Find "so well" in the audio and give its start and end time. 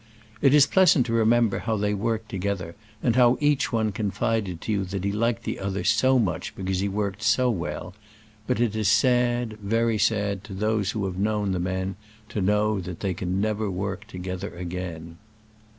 7.21-7.93